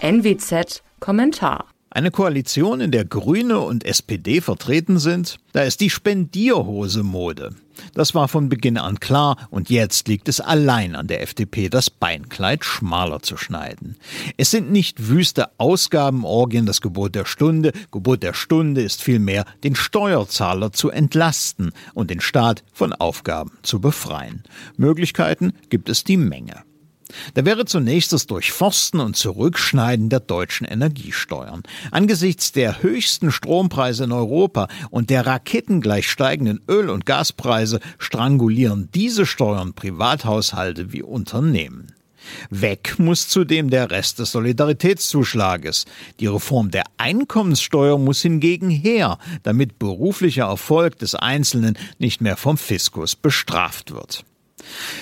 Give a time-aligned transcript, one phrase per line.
[0.00, 7.02] NWZ Kommentar eine Koalition, in der Grüne und SPD vertreten sind, da ist die Spendierhose
[7.02, 7.56] Mode.
[7.94, 11.90] Das war von Beginn an klar und jetzt liegt es allein an der FDP, das
[11.90, 13.96] Beinkleid schmaler zu schneiden.
[14.36, 19.74] Es sind nicht wüste Ausgabenorgien das Gebot der Stunde, Gebot der Stunde ist vielmehr, den
[19.74, 24.44] Steuerzahler zu entlasten und den Staat von Aufgaben zu befreien.
[24.76, 26.62] Möglichkeiten gibt es die Menge.
[27.34, 31.62] Da wäre zunächst das Durchforsten und Zurückschneiden der deutschen Energiesteuern.
[31.90, 39.26] Angesichts der höchsten Strompreise in Europa und der raketengleich steigenden Öl- und Gaspreise strangulieren diese
[39.26, 41.92] Steuern Privathaushalte wie Unternehmen.
[42.50, 45.86] Weg muss zudem der Rest des Solidaritätszuschlages.
[46.20, 52.58] Die Reform der Einkommenssteuer muss hingegen her, damit beruflicher Erfolg des Einzelnen nicht mehr vom
[52.58, 54.24] Fiskus bestraft wird.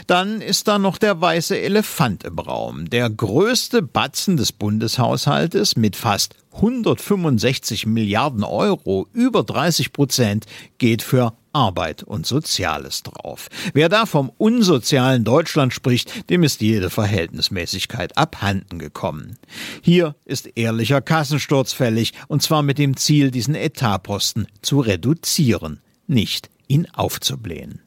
[0.06, 5.96] Dann ist da noch der weiße Elefant im Raum, der größte Batzen des Bundeshaushaltes mit
[5.96, 10.46] fast 165 Milliarden Euro, über 30 Prozent,
[10.78, 13.48] geht für Arbeit und Soziales drauf.
[13.74, 19.38] Wer da vom unsozialen Deutschland spricht, dem ist jede Verhältnismäßigkeit abhanden gekommen.
[19.82, 26.50] Hier ist ehrlicher Kassensturz fällig, und zwar mit dem Ziel, diesen Etatposten zu reduzieren, nicht
[26.68, 27.80] ihn aufzublähen.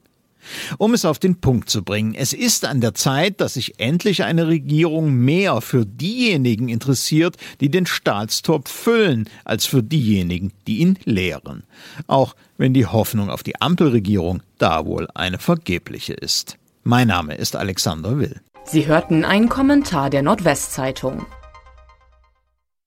[0.77, 4.23] Um es auf den Punkt zu bringen, es ist an der Zeit, dass sich endlich
[4.23, 10.97] eine Regierung mehr für diejenigen interessiert, die den Staatstopf füllen, als für diejenigen, die ihn
[11.05, 11.63] leeren.
[12.07, 16.57] Auch wenn die Hoffnung auf die Ampelregierung da wohl eine vergebliche ist.
[16.83, 18.41] Mein Name ist Alexander Will.
[18.63, 21.25] Sie hörten einen Kommentar der Nordwestzeitung.